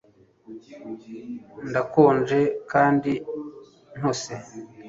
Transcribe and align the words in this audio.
ndakonje 1.69 2.39
kandi 2.71 3.11
ntose 3.97 4.33